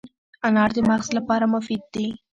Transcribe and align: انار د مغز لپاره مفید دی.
انار 0.47 0.69
د 0.75 0.77
مغز 0.89 1.07
لپاره 1.17 1.45
مفید 1.53 1.81
دی. 1.93 2.07